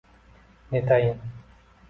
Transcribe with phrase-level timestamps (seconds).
[0.71, 1.21] Netayin